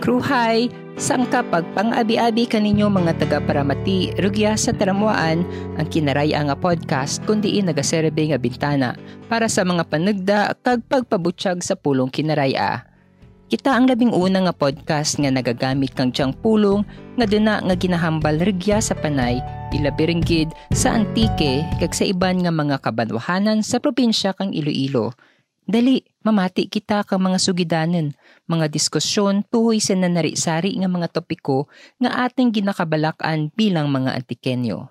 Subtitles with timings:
[0.00, 5.44] Kruhay, sangka pagpang-abi-abi kaninyo mga taga-paramati, rugya sa taramuan,
[5.76, 8.96] ang kinaraya nga podcast kundi nagaserbe nga bintana
[9.28, 12.88] para sa mga panagda kag pagpabutyag sa pulong kinaraya.
[13.52, 16.80] Kita ang labing una nga podcast nga nagagamit kang tiyang pulong
[17.20, 19.36] nga duna nga ginahambal rigya sa panay
[19.76, 25.14] ilabiringgid sa antike kag sa iban nga mga kabanwahanan sa probinsya kang Iloilo.
[25.70, 28.10] Dali, mamati kita kang mga sugidanan,
[28.50, 31.70] mga diskusyon tuhoy sa nanari-sari nga mga topiko
[32.02, 34.90] nga ating ginakabalakan bilang mga antikenyo.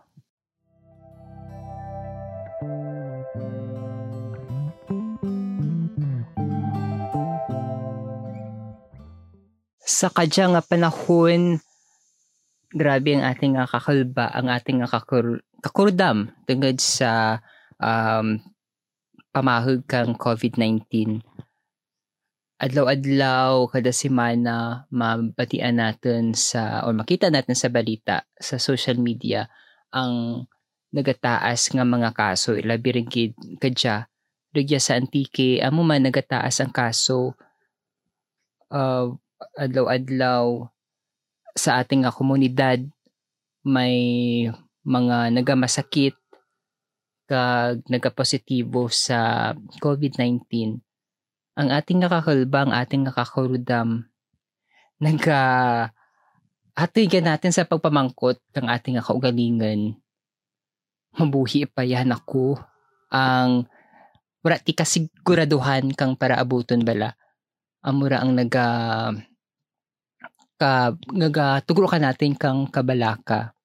[9.84, 11.60] Sa kadya nga panahon,
[12.72, 17.44] grabe ang ating kakalba, ang ating kakur, kakurdam tungod sa
[17.84, 18.40] um,
[19.30, 21.22] pamahog kang COVID-19.
[22.60, 29.48] Adlaw-adlaw, kada semana, mabatian natin sa, o makita natin sa balita, sa social media,
[29.96, 30.44] ang
[30.92, 33.08] nagataas nga mga kaso, ilabi rin
[33.62, 34.12] kadya,
[34.52, 37.38] rigya sa antike, amo man nagataas ang kaso,
[38.74, 39.08] uh,
[39.56, 40.68] adlaw-adlaw,
[41.56, 42.84] sa ating nga komunidad,
[43.64, 43.96] may
[44.84, 46.16] mga nagamasakit,
[47.30, 50.82] kag nagapositibo sa COVID-19,
[51.54, 54.10] ang ating nakakalba, ang ating nakakurudam,
[55.04, 55.42] nagka
[56.74, 59.94] hatigan natin sa pagpamangkot ng ating kaugalingan.
[61.14, 62.58] Mabuhi pa yan ako
[63.14, 63.70] ang
[64.42, 67.14] wala ti kasiguraduhan kang para abuton bala.
[67.86, 68.66] Amura ang naga
[70.60, 73.56] ka naga tugro ka natin kang kabalaka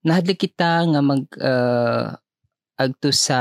[0.00, 2.16] nahadli kita nga mag uh,
[2.80, 3.40] agto sa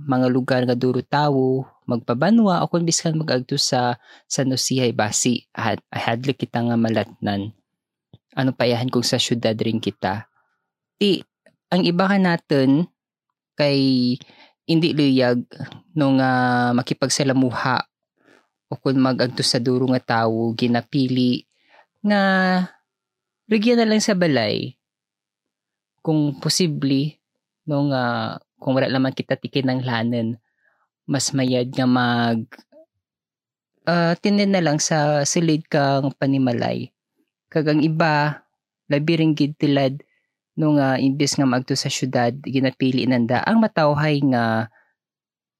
[0.00, 5.84] mga lugar nga duro tawo magpabanwa o kung biskan magagto sa sa Nosihay basi had,
[5.92, 7.52] hadli kita nga malatnan.
[8.32, 10.24] Ano payahan kung sa syudad rin kita?
[10.96, 11.20] Ti
[11.68, 12.88] ang iba ka natin
[13.60, 13.76] kay
[14.64, 15.44] hindi liyag
[15.92, 17.84] nung uh, makipagsalamuha
[18.72, 21.44] o kung magagto sa duro nga tawo ginapili
[22.00, 22.22] nga
[23.52, 24.72] rigyan na lang sa balay
[26.02, 27.16] kung posible
[27.64, 30.36] nung uh, kung wala naman kita tikin ng lanan
[31.06, 32.46] mas mayad nga mag
[33.86, 36.94] uh, tinin na lang sa silid kang panimalay.
[37.50, 38.42] Kagang iba
[38.86, 40.02] labi ring gid tilad
[40.52, 44.68] nung uh, imbes nga magto sa syudad ginapili nanda ang matawhay nga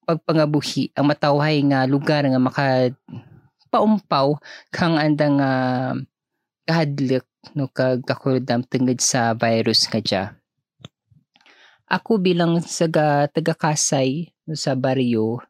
[0.04, 2.92] pagpangabuhi ang matawhay nga lugar nga maka
[3.72, 4.36] paumpaw
[4.69, 5.97] kang andang uh,
[6.66, 7.26] kahadlok
[7.58, 10.24] no kag kakurdam tungod sa virus nga dya.
[11.90, 15.42] Ako bilang saga taga-Kasay no, sa baryo,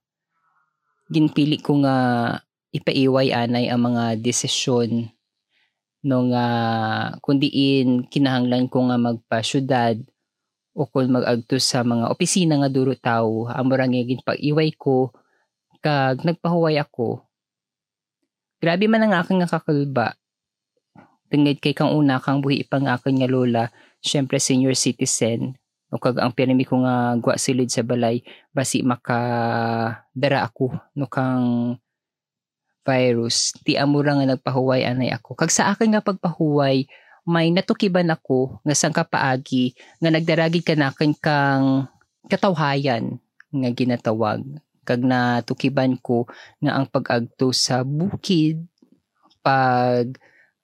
[1.13, 1.97] ginpili ko nga
[2.73, 5.13] ipaiway anay ang mga desisyon
[6.03, 6.47] no nga
[7.23, 10.03] kundiin kinahanglan ko nga magpa-syudad
[10.73, 15.13] o kung mag-agto sa mga opisina nga duro tao amurang nga ginpag-iway ko.
[15.83, 17.27] Kag nagpahuway ako
[18.63, 20.15] grabe man ang aking nga kakalba
[21.33, 23.65] tungod kay kang una kang buhi ipang akin nga lola,
[24.05, 25.57] syempre senior citizen,
[25.89, 28.21] o kag ang pirmi ko nga gwa silid sa balay,
[28.53, 29.19] basi maka
[30.13, 31.77] dara ako no kang
[32.85, 33.57] virus.
[33.65, 35.33] Ti amura nga nagpahuway anay ako.
[35.39, 36.85] Kag sa akin nga pagpahuway,
[37.23, 41.87] may natukiban ako nga sang kapaagi nga nagdaragi ka nakin kang
[42.27, 43.23] katawhayan
[43.53, 44.43] nga ginatawag
[44.83, 46.27] kag natukiban ko
[46.59, 48.67] nga ang pag-agto sa bukid
[49.47, 50.19] pag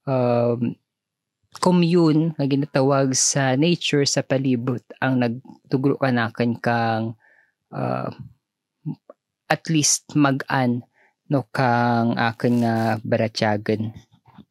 [0.09, 0.73] um,
[1.61, 7.05] commune na ginatawag sa nature sa palibot ang nagtugro kanakan kang
[7.73, 8.09] uh,
[9.49, 10.85] at least mag-an
[11.29, 13.93] no kang akin nga baratyagan.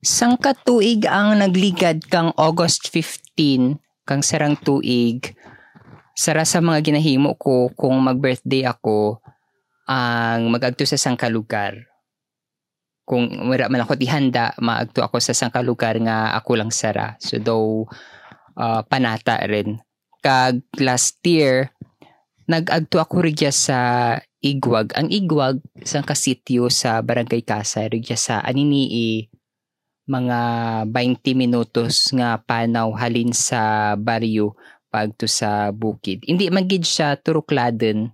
[0.05, 5.33] Sang katuig ang nagligad kang August 15 kang sarang tuig
[6.13, 9.21] sara sa mga ginahimo ko kung mag-birthday ako
[9.89, 11.86] ang magagto sa sangkalugar
[13.07, 17.15] kung wala man ako tihanda, maagto ako sa sang lugar nga ako lang sara.
[17.23, 17.87] So though
[18.59, 19.79] uh, panata rin.
[20.19, 21.71] Kag last year,
[22.51, 23.79] nag-agto ako rigya sa
[24.43, 24.91] Igwag.
[24.99, 29.31] Ang Igwag, isang kasityo sa Barangay Casa, rigya sa Aninii,
[30.07, 30.39] mga
[30.91, 34.51] 20 minutos nga panaw halin sa baryo
[34.91, 36.27] pagto sa bukid.
[36.27, 38.11] Hindi magid siya turukladen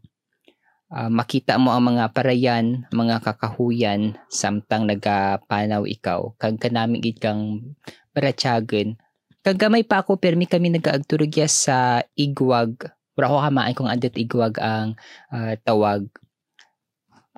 [0.93, 6.37] uh, makita mo ang mga parayan, mga kakahuyan, samtang nagapanaw ikaw.
[6.37, 7.73] Kag kanami gid kang
[8.13, 8.95] baratyagan.
[9.43, 12.77] Kag gamay pa ako, permi kami nagaagturugya sa igwag.
[13.17, 14.95] Wala ko kamain kung adet igwag ang
[15.33, 16.05] uh, tawag.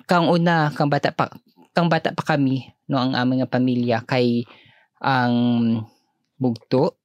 [0.06, 1.32] Kang una, kang bata pa,
[1.74, 4.46] kang bata pa kami, no ang aming pamilya kay
[5.02, 5.34] ang
[6.38, 7.02] bugto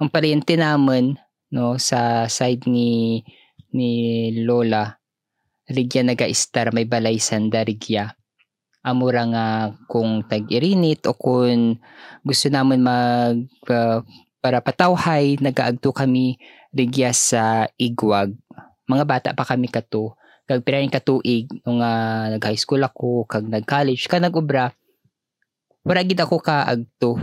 [0.00, 1.16] ang paryente naman
[1.52, 3.20] no sa side ni
[3.72, 4.96] ni Lola
[5.70, 8.14] rigya naga-star may balay sanda rigya
[8.86, 9.46] amura nga
[9.90, 11.82] kung tag-irinit o kung
[12.22, 13.98] gusto naman mag uh,
[14.38, 16.38] para patawhay nagaagto kami
[16.70, 18.30] rigya sa igwag.
[18.86, 20.14] Mga bata pa kami kato
[20.46, 24.70] kag piraning katuig nung uh, nag high school ako kag nag college kag nag-ubra
[25.82, 27.18] wala gid ako kaagto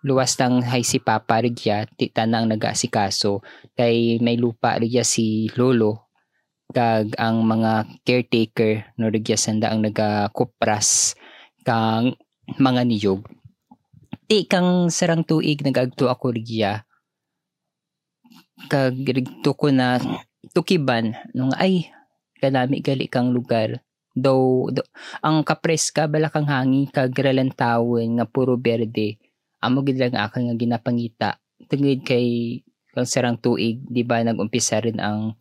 [0.00, 3.44] luwas ng hay si Papa rigya ti tanang nagaasikaso.
[3.76, 6.09] Kay may lupa rigya si Lolo
[6.70, 11.18] kag ang mga caretaker no sanda ang nagakupras
[11.66, 12.14] kang
[12.58, 13.26] mga niyog.
[14.30, 16.86] Ti kang sarang tuig nagagto ako rigya
[18.68, 19.96] kag rigto ko na
[20.52, 21.88] tukiban nung ay
[22.42, 23.80] kanami gali kang lugar.
[24.10, 24.84] Daw, daw
[25.22, 29.16] ang kapreska bala kang hangin kag relantawon nga puro berde.
[29.62, 31.30] Amo gid lang akan nga ginapangita.
[31.70, 35.38] Tungod kay kang sarang tuig di ba nagumpisa rin ang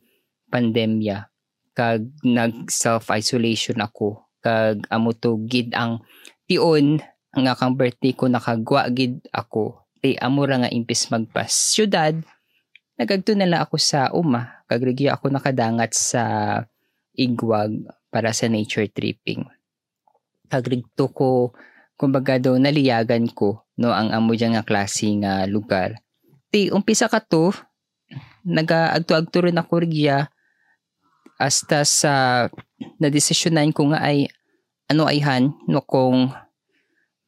[0.50, 1.30] pandemya.
[1.78, 4.20] Kag nag self isolation ako.
[4.44, 6.04] Kag amo to gid ang
[6.50, 7.00] tion
[7.30, 9.86] nga kang birthday ko nakagwa gid ako.
[10.02, 12.18] Ti amo ra nga impis magpas syudad
[13.00, 14.60] nagagto na lang ako sa uma.
[14.68, 16.24] Kag ako nakadangat sa
[17.16, 17.72] igwag
[18.12, 19.48] para sa nature tripping.
[20.52, 20.68] Kag
[21.16, 21.56] ko
[21.96, 26.04] kumbaga daw naliyagan ko no ang amo dyan nga klase nga lugar.
[26.52, 27.56] Ti umpisa ka to
[28.44, 30.32] nagaagto-agto rin ako rigya
[31.40, 32.14] hasta sa
[33.00, 34.28] nadesisyonan ko nga ay
[34.92, 36.28] ano ayhan no kung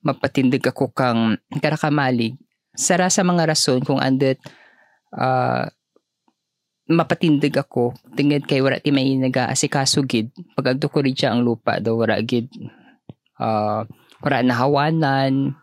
[0.03, 2.35] mapatindig ako kang karakamalig
[2.75, 4.41] sara sa mga rason kung andet
[5.15, 5.67] uh,
[6.91, 10.27] mapatindig ako tingid kay wala ti may nagaasikaso gid.
[10.59, 12.51] Pag agdo ko rin ang lupa daw wala gid
[13.39, 13.87] uh,
[14.19, 15.55] wala nahawanan.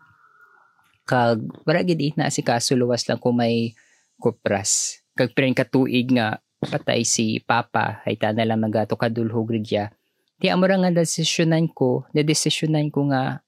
[1.05, 3.77] Kag wala gid na si kaso luwas lang kung may
[4.17, 5.01] kupras.
[5.13, 8.03] Kag piren katuig nga patay si papa.
[8.19, 9.95] Ta na lang magato kadulhog rigya
[10.39, 13.43] di amo nga desisyonan ko na desisyonan ko nga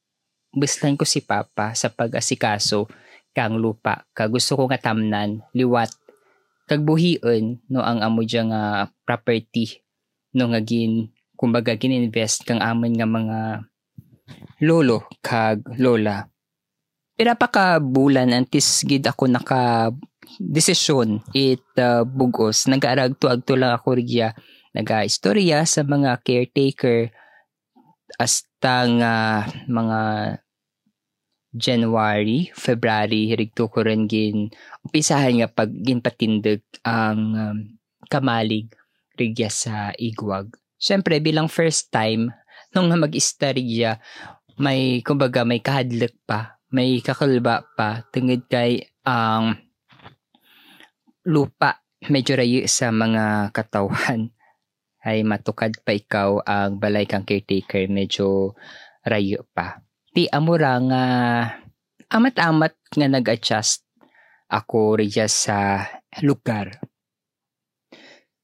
[0.52, 2.92] bislan ko si papa sa pag-asikaso
[3.32, 4.04] kang lupa.
[4.12, 5.88] Kag gusto ko nga tamnan liwat
[6.68, 9.80] kag buhion no ang amo nga property
[10.36, 11.08] no nga gin
[11.40, 13.40] kumbaga gin-invest kang amon nga mga
[14.68, 16.28] lolo kag lola.
[17.16, 19.96] Pira pa ka bulan antis gid ako naka
[20.38, 24.38] desisyon it uh, bugos nag-arag to lang ako rigya
[24.72, 27.12] naga-istorya sa mga caretaker
[28.16, 29.16] hasta nga
[29.68, 30.02] mga
[31.52, 34.48] January, February, hirigto ko rin gin,
[34.88, 37.58] umpisahan nga pag ginpatindig ang um,
[38.08, 38.72] kamalig
[39.20, 40.56] rigya sa igwag.
[40.80, 42.32] Siyempre, bilang first time,
[42.72, 44.00] nung mag-istorya,
[44.56, 49.71] may kumbaga may kahadlok pa, may kakalba pa tungod kay ang um,
[51.26, 54.34] lupa medyo rayo sa mga katawan
[55.06, 58.54] ay matukad pa ikaw ang balay kang caretaker medyo
[59.06, 59.82] rayo pa.
[60.14, 61.04] Ti amura nga
[62.12, 63.86] amat-amat nga nag-adjust
[64.52, 65.88] ako riya sa
[66.22, 66.78] lugar.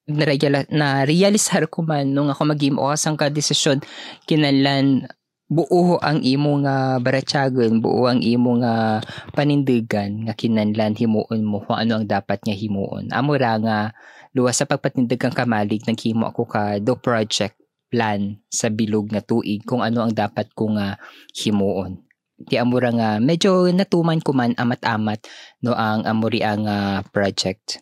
[0.07, 3.83] Na realisar ko man nung ako mag-imo ang ka desisyon
[4.23, 5.03] kinahanglan
[5.47, 8.99] buo ang imo nga baratsagon, buo ang imo nga
[9.31, 13.07] panindigan nga kinanlan himuon mo kung ano ang dapat nga himuon.
[13.15, 13.95] Amo ra nga
[14.35, 17.55] luwas sa pagpatindig kang kamalig naghimo ako ka do project
[17.87, 20.99] plan sa bilog nga tuig kung ano ang dapat ko nga
[21.31, 22.03] himuon.
[22.37, 25.25] Di amura nga medyo natuman ko man amat-amat
[25.65, 27.81] no ang amuri ang uh, project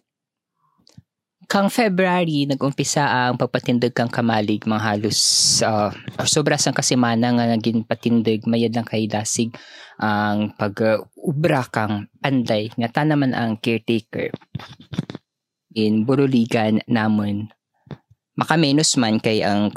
[1.46, 5.20] kang February nagumpisa ang pagpatindig kang kamalig mga halos
[5.62, 5.94] uh,
[6.26, 8.46] sobra sang kasimana nga naging patindig.
[8.50, 9.54] Mayad lang kay dasig
[10.02, 12.70] ang pag-ubra kang panday.
[12.76, 14.34] Nga ta naman ang caretaker.
[15.76, 17.52] In buruligan namon
[18.36, 19.72] makamenos man kay ang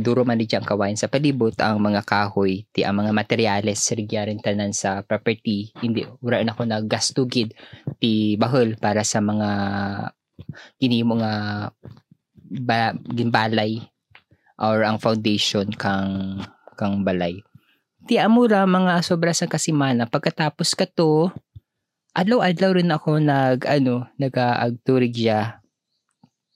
[0.00, 4.72] duro man ang kawain sa palibot ang mga kahoy ti ang mga materyales rigyarin tanan
[4.72, 5.68] sa property.
[5.76, 7.52] Hindi ura na ko naggastugid
[8.00, 9.48] ti bahol para sa mga
[10.80, 11.34] kini mo nga
[12.48, 13.82] ba, ginbalay
[14.58, 16.42] or ang foundation kang
[16.74, 17.38] kang balay.
[18.08, 20.08] Ti amura mga sobra sa kasimana.
[20.08, 21.28] Pagkatapos ka to
[22.16, 25.62] adlaw-adlaw rin ako nag ano nagaagturigya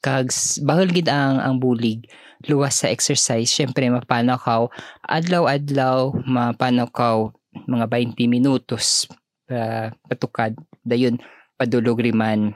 [0.03, 0.35] kag
[0.67, 2.11] bahol gid ang ang bulig.
[2.51, 4.67] Luwas sa exercise syempre mapanakaw.
[5.07, 7.31] Adlaw-adlaw mapanakaw
[7.71, 9.07] mga 20 minutos
[9.47, 10.59] uh, patukad.
[10.83, 11.23] Dayon
[11.55, 12.51] padulog riman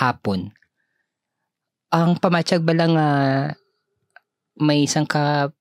[0.00, 0.48] hapon.
[1.92, 3.52] Ang pamatsyag ba lang uh,
[4.56, 5.52] may isang ka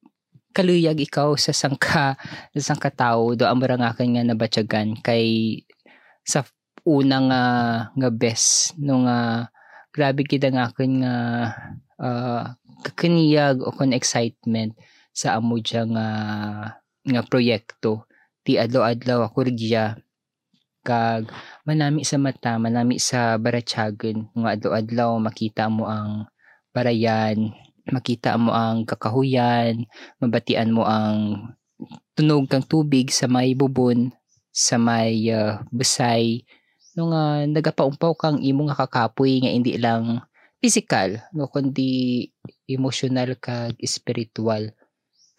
[0.56, 2.18] kaluyag ikaw sa sangka
[2.58, 5.60] sa sangka tao do amura nga nga nabatyagan kay
[6.26, 6.42] sa
[6.88, 7.44] unang nga
[7.94, 9.50] nga best no nga
[9.94, 11.16] grabe kita nga kan nga
[12.02, 12.44] uh,
[12.82, 14.74] kakaniyag o kon excitement
[15.14, 16.08] sa amo nga
[17.04, 18.10] nga proyekto
[18.42, 20.00] ti adlaw-adlaw ako rigya
[20.90, 21.30] kag
[21.70, 26.26] manami sa mata manami sa baratyagan nga adlaw-adlaw makita mo ang
[26.74, 27.54] barayan
[27.92, 29.86] makita mo ang kakahuyan,
[30.22, 31.50] mabatian mo ang
[32.14, 34.14] tunog kang tubig sa may bubon,
[34.54, 36.44] sa may uh, besay,
[36.98, 40.22] no nga nagapaumpaw kang imo nga kakapoy nga hindi lang
[40.60, 42.28] physical, no kundi
[42.68, 44.74] emotional kag spiritual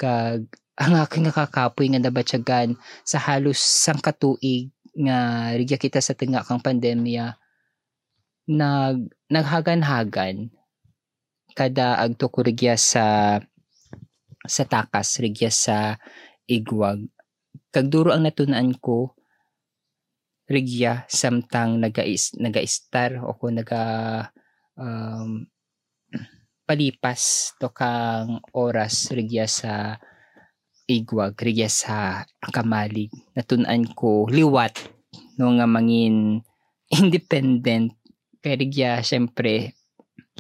[0.01, 0.49] kag
[0.81, 2.73] ang aking kakapoy nga nabatyagan
[3.05, 7.39] sa halos sang katuig nga rigya kita sa tinga kang pandemya
[8.51, 10.51] nag naghagan-hagan
[11.55, 13.39] kada agto ko rigya sa
[14.47, 16.01] sa takas rigya sa
[16.51, 17.07] igwag.
[17.71, 19.15] Kag duro ang natunan ko
[20.51, 23.85] rigya samtang nagais naga-star o ko naga
[24.75, 25.47] um,
[26.67, 30.03] palipas to kang oras rigya sa
[30.91, 34.75] igwag rigya sa kamalig natunan ko liwat
[35.39, 36.43] no nga mangin
[36.99, 37.95] independent
[38.43, 39.79] kay rigya syempre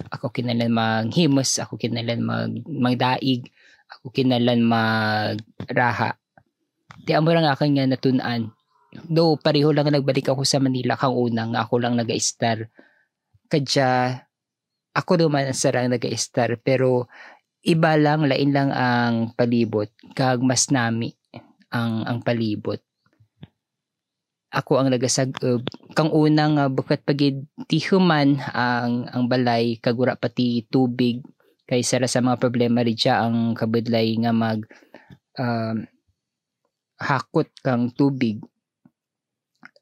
[0.08, 3.52] ako kinalan maghimos, ako kinalan mag magdaig,
[3.92, 6.16] ako kinalan magraha.
[7.04, 8.48] Di amo lang akin nga natunan.
[8.90, 12.72] Do pareho lang nagbalik ako sa Manila kang unang ako lang naga-star.
[13.50, 14.18] Kadya
[14.96, 17.06] ako naman sarang naga-star pero
[17.64, 19.88] iba lang lain lang ang palibot.
[20.16, 21.12] Kag mas nami
[21.70, 22.80] ang ang palibot.
[24.50, 25.62] Ako ang nagasag-ob
[25.94, 31.22] kang unang uh, bukat pagid ti human ang ang balay kagura pati tubig.
[31.70, 34.66] Kay sara sa mga problema ri ang kabudlay nga mag
[35.38, 35.78] uh,
[36.98, 38.42] hakot kang tubig.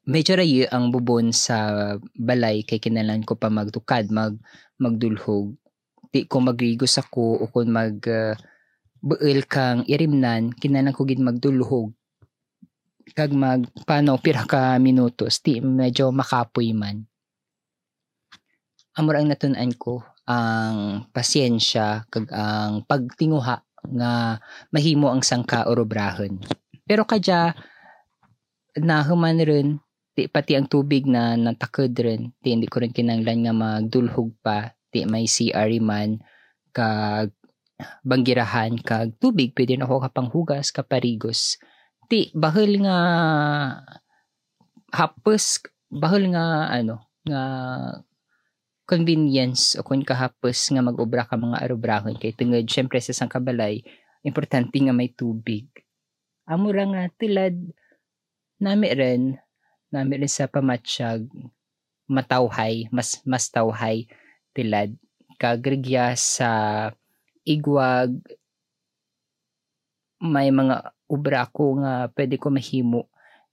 [0.05, 4.37] Medyo rayo ang bubon sa balay kay kinalan ko pa magtukad mag
[4.77, 5.57] magdulhog
[6.09, 8.33] di ko magrigos ako o kung mag uh,
[9.45, 11.93] kang irimnan kinalan ko gid magdulhog.
[13.13, 17.05] Kag mag paano pira ka minutos ti medyo makapoy man.
[18.97, 23.65] Amor ang natunan ko ang pasyensya kag ang pagtinguha
[23.97, 24.37] nga
[24.69, 26.37] mahimo ang sangka orobrahon
[26.85, 27.55] pero kadya
[28.77, 29.67] nahuman rin
[30.13, 34.69] ti pati ang tubig na natakod rin ti hindi ko rin kinanglan nga magdulhog pa
[34.89, 36.21] ti may CR man
[36.73, 37.33] kag
[38.03, 41.55] banggirahan kag tubig pwede na ako kapanghugas kaparigos.
[42.11, 42.97] Ti bahol nga
[44.91, 47.43] hapos bahol nga ano nga
[48.89, 53.85] convenience o kung kahapos nga mag-obra ka mga arobrahon kay tungod syempre sa sang kabalay
[54.25, 55.69] importante nga may tubig.
[56.49, 57.53] Amo ra nga tilad
[58.59, 59.37] nami rin
[59.93, 61.29] nami rin sa pamatsyag
[62.09, 64.09] matawhay mas mas tawhay
[64.55, 64.93] tilad
[65.39, 66.51] kagrigya sa
[67.47, 68.11] igwag
[70.19, 73.07] may mga ubra ko nga pwede ko mahimo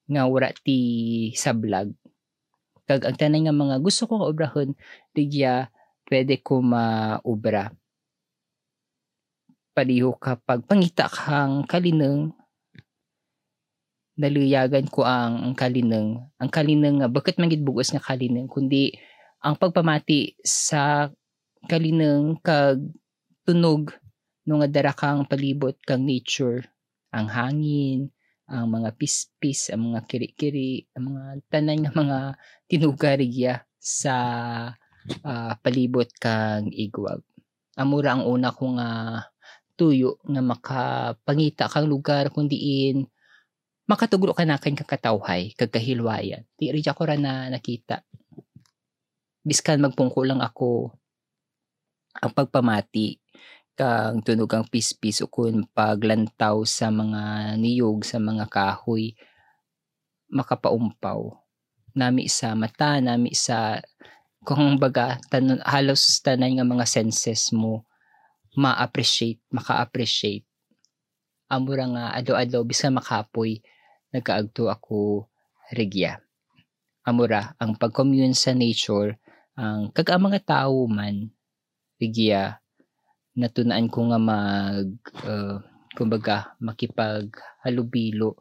[0.06, 1.94] nga wala ti sa vlog.
[2.86, 4.70] Kag ang tanay nga mga gusto ko nga obrahon,
[5.10, 5.70] digya
[6.06, 7.74] pwede ko maubra.
[9.74, 12.30] Paliho kapag pangita kang kalineng,
[14.16, 16.24] naluyagan ko ang, ang kalineng.
[16.40, 18.96] Ang kalineng nga, bakit mangit bugos nga kalineng, kundi
[19.46, 21.06] ang pagpamati sa
[21.70, 22.82] kalineng kag
[23.46, 23.94] tunog
[24.46, 26.66] no nga dara kang palibot kang nature
[27.14, 28.10] ang hangin,
[28.50, 32.18] ang mga pispis, ang mga kiri-kiri, ang mga tanan nga mga
[32.66, 34.16] tinugarigya sa
[35.22, 37.22] uh, palibot kang igwag.
[37.78, 39.22] Amura ang una kong uh,
[39.78, 43.06] tuyo nga makapangita kang lugar kung diin
[43.86, 46.42] makatugro ka na kang kakatawhay, kagkahilwayan.
[46.58, 48.02] Di rin ko na nakita.
[49.46, 50.90] Biskan magpungko lang ako
[52.18, 53.22] ang pagpamati
[53.78, 59.14] kang tunog ang pispis o kun paglantaw sa mga niyog sa mga kahoy
[60.34, 61.30] makapaumpaw.
[61.94, 63.78] Nami sa mata nami sa
[64.42, 67.86] kung baga tan- halos tanan nga mga senses mo
[68.58, 70.42] ma-appreciate maka-appreciate.
[71.46, 73.62] Amura nga ado-ado bisan makapoy
[74.10, 75.30] nagaagto ako
[75.70, 76.18] regya.
[77.06, 79.14] Amura ang pag-commune sa nature
[79.56, 81.32] ang kag mga tao man
[81.96, 82.60] regya
[83.32, 84.88] natunaan ko nga mag
[85.25, 85.56] uh,
[85.96, 87.32] kumbaga makipag
[87.64, 88.36] halubilo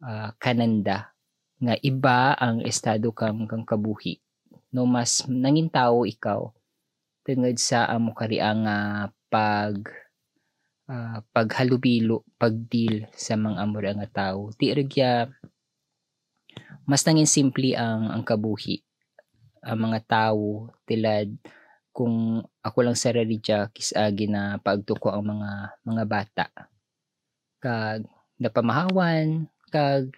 [0.00, 1.12] uh, kananda
[1.60, 4.20] nga iba ang estado kang kang kabuhi
[4.72, 6.48] no mas nangin tao ikaw
[7.24, 10.04] tungod sa amo kari ang uh, pag
[10.88, 14.52] uh, paghalubilo, pagdeal sa mga amor nga tao.
[14.60, 15.28] Regya
[16.84, 18.84] mas nangin simple ang ang kabuhi.
[19.64, 21.32] Ang mga tao tilad
[21.94, 25.50] kung ako lang sa radya kisagi na paagtuko ang mga
[25.86, 26.46] mga bata.
[27.62, 28.04] Kag
[28.38, 30.14] napamahawan, kag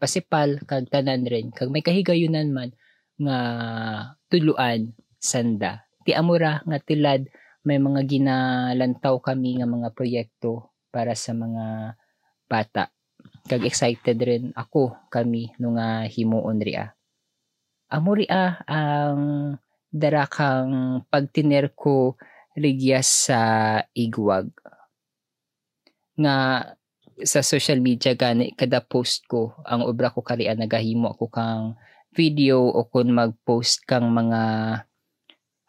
[0.00, 1.52] pasipal, kag tanan rin.
[1.52, 2.70] Kag may kahigayunan man
[3.20, 3.38] nga
[4.32, 5.84] tuluan sanda.
[6.04, 7.28] Ti amura nga tilad
[7.66, 11.96] may mga ginalantaw kami nga mga proyekto para sa mga
[12.48, 12.88] bata.
[13.44, 16.95] Kag excited rin ako kami nung nga himuon ria.
[17.86, 19.54] Amo ria ang
[19.94, 22.18] darakang pagtiner ko
[22.58, 23.40] rigya sa
[23.94, 24.50] igwag.
[26.18, 26.36] Nga
[27.24, 31.64] sa social media gani kada post ko ang obra ko kari nagahimo ako kang
[32.12, 34.42] video o kung mag-post kang mga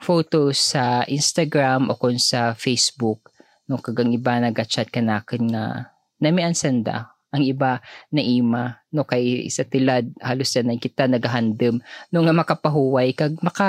[0.04, 3.32] photos sa Instagram o kung sa Facebook
[3.68, 9.04] no kagang iba naga-chat kanakin nga nami ansanda ang iba na ima no?
[9.04, 11.80] Kay sa tilad halos na kita nagahandem
[12.12, 13.68] no nga makapahuway kag maka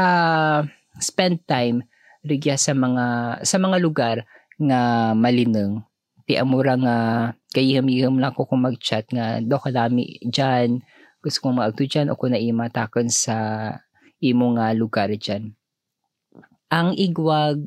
[0.99, 1.83] spend time
[2.23, 4.17] rigya sa mga sa mga lugar
[4.59, 5.83] nga malineng
[6.29, 6.97] ti amura nga
[7.57, 10.85] kayiham-iham lang ko kung mag-chat nga do kadami dyan.
[11.25, 13.73] Gusto kong maagto dyan o kung naima takon sa
[14.21, 15.57] imo nga lugar dyan.
[16.69, 17.65] Ang igwag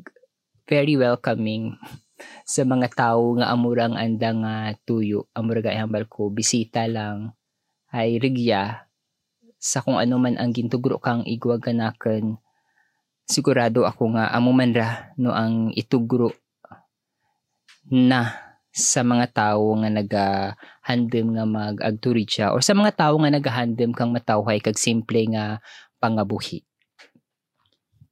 [0.70, 1.74] very welcoming
[2.52, 7.32] sa mga tao nga amurang andang uh, tuyo amura hambal ko bisita lang
[7.88, 8.84] ay rigya
[9.56, 12.36] sa kung ano man ang gintugro kang igwag kanaken
[13.24, 16.28] sigurado ako nga amo man ra no ang itugro
[17.88, 18.36] na
[18.68, 24.12] sa mga tao nga nagahandem nga mag-agturi siya or sa mga tao nga nagahandem kang
[24.12, 25.56] matawhay kag simple nga
[26.04, 26.68] pangabuhi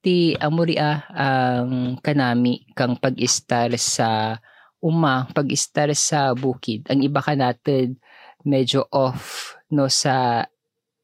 [0.01, 4.41] ti amuria ang kanami kang pag-istar sa
[4.81, 6.89] uma, pag-istar sa bukid.
[6.89, 8.01] Ang iba ka natin
[8.45, 10.49] medyo off no sa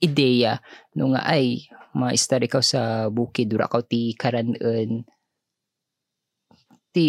[0.01, 0.65] ideya.
[0.97, 5.05] No nga ay ma-istar ikaw sa bukid dura ka ti karanun.
[6.93, 7.07] Ti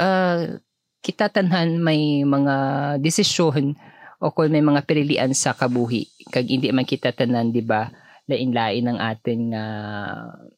[0.00, 0.56] uh,
[1.04, 2.56] kita tanhan may mga
[3.04, 3.76] desisyon
[4.18, 6.08] o kung may mga pilian sa kabuhi.
[6.32, 7.86] Kag hindi man kita tanan di ba
[8.28, 10.57] lain-lain ang atin nga uh,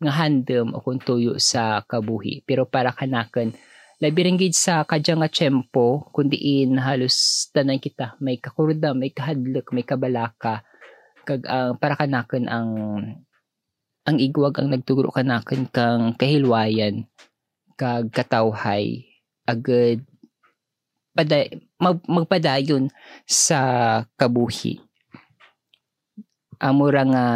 [0.00, 2.40] nga handem o kung tuyo sa kabuhi.
[2.48, 3.52] Pero para kanakan,
[4.00, 10.64] labi sa kadya nga tiyempo, kundiin halos tanan kita, may kakurda, may kahadlok, may kabalaka,
[11.28, 12.70] kag uh, para kanakan ang
[14.08, 17.04] ang igwag ang nagtugro kanakan kang kahilwayan
[17.76, 19.04] kag katawhay
[19.44, 20.00] agad
[21.14, 22.88] paday, mag, magpadayon
[23.26, 23.60] sa
[24.16, 24.80] kabuhi.
[26.60, 27.26] Amura nga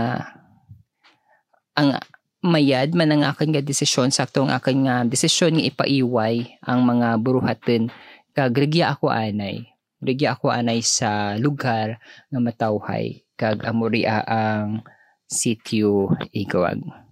[1.75, 1.99] ang
[2.45, 7.17] mayad man ang akin nga desisyon sakto ang akin nga desisyon nga ipaiway ang mga
[7.17, 7.89] buruhaten
[8.37, 9.65] kag rigya ako anay.
[10.05, 11.97] Rigya ako anay sa lugar
[12.29, 13.25] nga matawhay.
[13.41, 14.85] Kag amuria ang
[15.25, 17.04] sitio igawag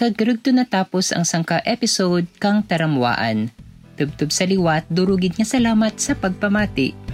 [0.00, 3.52] Kagurugto natapos ang sangka episode kang taramwaan.
[4.00, 7.09] Tubtub sa liwat, durugin niya salamat sa pagpamati